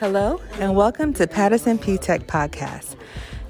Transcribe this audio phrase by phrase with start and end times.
[0.00, 2.94] Hello, and welcome to Paterson P Tech Podcast.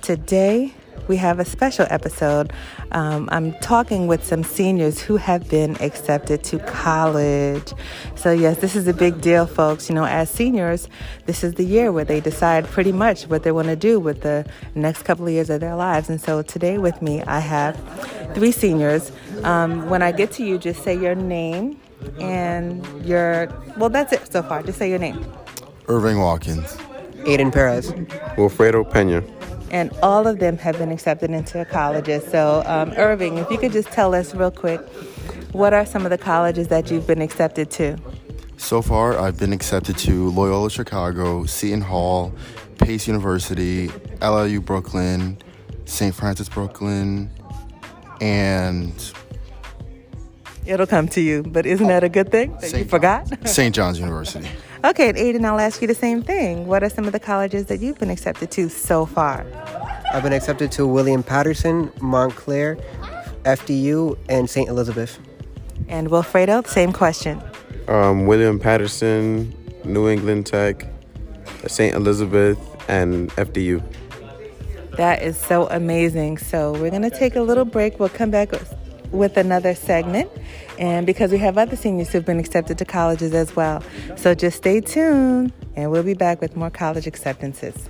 [0.00, 0.72] Today,
[1.06, 2.54] we have a special episode.
[2.90, 7.74] Um, I'm talking with some seniors who have been accepted to college.
[8.14, 9.90] So, yes, this is a big deal, folks.
[9.90, 10.88] You know, as seniors,
[11.26, 14.22] this is the year where they decide pretty much what they want to do with
[14.22, 16.08] the next couple of years of their lives.
[16.08, 17.76] And so, today with me, I have
[18.34, 19.12] three seniors.
[19.42, 21.78] Um, when I get to you, just say your name
[22.18, 24.62] and your, well, that's it so far.
[24.62, 25.26] Just say your name.
[25.88, 26.76] Irving Watkins.
[27.24, 27.92] Aiden Perez.
[28.36, 29.22] Wilfredo Pena
[29.70, 32.24] and all of them have been accepted into colleges.
[32.30, 34.80] So, um, Irving, if you could just tell us real quick,
[35.52, 37.96] what are some of the colleges that you've been accepted to?
[38.56, 42.32] So far, I've been accepted to Loyola Chicago, Seton Hall,
[42.78, 45.38] Pace University, LIU Brooklyn,
[45.84, 46.14] St.
[46.14, 47.30] Francis Brooklyn,
[48.20, 49.12] and
[50.66, 51.44] it'll come to you.
[51.44, 53.28] But isn't that a good thing that you forgot?
[53.48, 53.74] St.
[53.74, 54.48] John's University.
[54.84, 56.68] Okay, and Aiden, I'll ask you the same thing.
[56.68, 59.44] What are some of the colleges that you've been accepted to so far?
[60.12, 62.76] I've been accepted to William Paterson, Montclair,
[63.42, 64.68] FDU, and St.
[64.68, 65.18] Elizabeth.
[65.88, 67.42] And Wilfredo, same question.
[67.88, 69.52] Um, William Paterson,
[69.84, 70.86] New England Tech,
[71.66, 71.94] St.
[71.96, 73.82] Elizabeth, and FDU.
[74.96, 76.38] That is so amazing.
[76.38, 77.98] So we're going to take a little break.
[77.98, 78.77] We'll come back with
[79.36, 80.30] another segment,
[80.78, 83.82] and because we have other seniors who've been accepted to colleges as well.
[84.16, 87.88] So just stay tuned, and we'll be back with more college acceptances.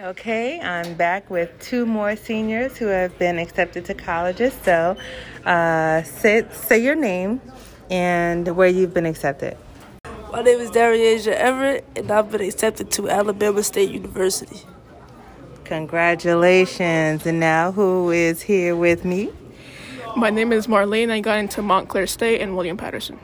[0.00, 4.52] Okay, I'm back with two more seniors who have been accepted to colleges.
[4.64, 4.96] So,
[5.44, 7.40] uh, say, say your name
[7.88, 9.56] and where you've been accepted.
[10.32, 14.60] My name is Dariasia Everett, and I've been accepted to Alabama State University.
[15.72, 17.24] Congratulations.
[17.24, 19.30] And now, who is here with me?
[20.14, 21.10] My name is Marlene.
[21.10, 23.18] I got into Montclair State and William Paterson.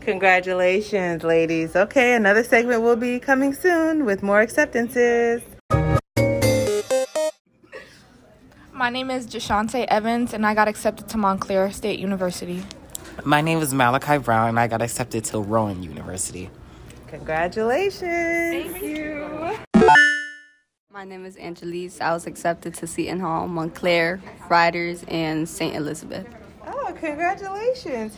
[0.00, 1.74] Congratulations, ladies.
[1.74, 5.40] Okay, another segment will be coming soon with more acceptances.
[8.70, 12.62] My name is Jashante Evans, and I got accepted to Montclair State University.
[13.24, 16.50] My name is Malachi Brown, and I got accepted to Rowan University.
[17.06, 18.02] Congratulations.
[18.02, 19.63] Thank you.
[20.94, 22.00] My name is Angelise.
[22.00, 25.74] I was accepted to Seton Hall, Montclair, Riders, and St.
[25.74, 26.24] Elizabeth.
[26.68, 28.16] Oh, congratulations.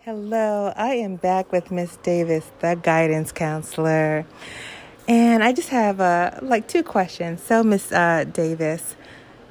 [0.00, 4.26] Hello, I am back with Miss Davis, the guidance counselor.
[5.06, 7.40] And I just have uh, like two questions.
[7.40, 8.96] So, Miss uh, Davis,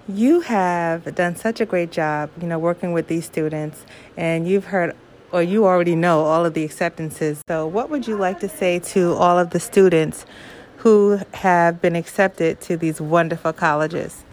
[0.09, 3.86] you have done such a great job, you know, working with these students,
[4.18, 4.94] and you've heard
[5.31, 7.42] or you already know all of the acceptances.
[7.47, 10.25] So, what would you like to say to all of the students
[10.78, 14.24] who have been accepted to these wonderful colleges?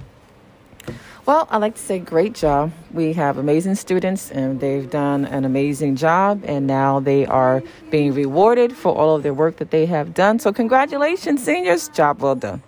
[1.26, 2.72] Well, I'd like to say great job.
[2.90, 8.14] We have amazing students and they've done an amazing job and now they are being
[8.14, 10.38] rewarded for all of their work that they have done.
[10.38, 11.90] So congratulations, seniors.
[11.90, 12.62] Job well done.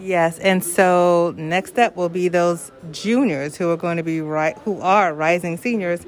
[0.00, 4.56] Yes, and so next up will be those juniors who are going to be right
[4.64, 6.06] who are rising seniors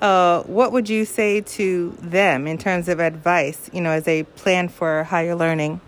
[0.00, 4.22] uh, what would you say to them in terms of advice, you know, as they
[4.22, 5.80] plan for higher learning?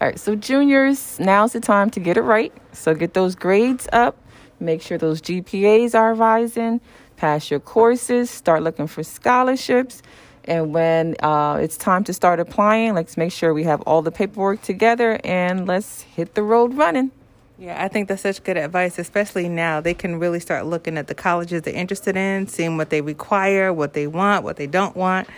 [0.00, 2.52] All right, so juniors, now's the time to get it right.
[2.72, 4.16] So get those grades up,
[4.58, 6.80] make sure those GPAs are rising,
[7.16, 10.02] pass your courses, start looking for scholarships.
[10.44, 14.10] And when uh, it's time to start applying, let's make sure we have all the
[14.10, 17.12] paperwork together and let's hit the road running.
[17.62, 19.80] Yeah, I think that's such good advice, especially now.
[19.80, 23.72] They can really start looking at the colleges they're interested in, seeing what they require,
[23.72, 25.28] what they want, what they don't want,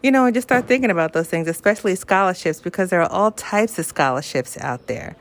[0.00, 3.32] you know, and just start thinking about those things, especially scholarships, because there are all
[3.32, 5.16] types of scholarships out there.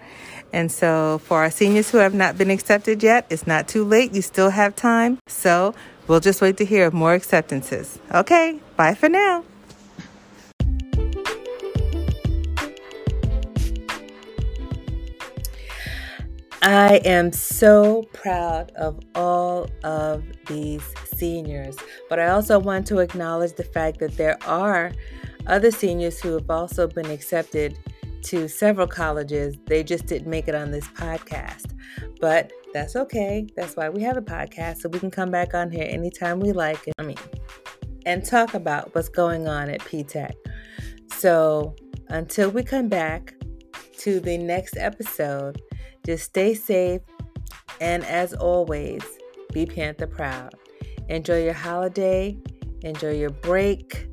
[0.54, 4.14] And so, for our seniors who have not been accepted yet, it's not too late.
[4.14, 5.18] You still have time.
[5.26, 5.74] So,
[6.08, 7.98] we'll just wait to hear of more acceptances.
[8.14, 9.44] Okay, bye for now.
[16.64, 20.84] I am so proud of all of these
[21.16, 21.76] seniors,
[22.08, 24.92] but I also want to acknowledge the fact that there are
[25.48, 27.80] other seniors who have also been accepted
[28.26, 29.58] to several colleges.
[29.66, 31.74] They just didn't make it on this podcast,
[32.20, 33.48] but that's okay.
[33.56, 36.52] That's why we have a podcast, so we can come back on here anytime we
[36.52, 36.88] like.
[37.00, 37.18] I mean,
[38.06, 40.34] and talk about what's going on at PTech.
[41.12, 41.76] So
[42.10, 43.34] until we come back
[43.98, 45.60] to the next episode,
[46.06, 47.02] just stay safe,
[47.80, 49.04] and as always,
[49.54, 50.54] be Panther proud.
[51.10, 52.38] Enjoy your holiday,
[52.82, 54.08] enjoy your break,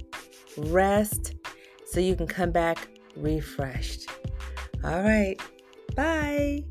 [0.57, 1.35] rest,
[1.87, 4.09] so you can come back refreshed.
[4.85, 5.37] All right,
[5.95, 6.65] bye.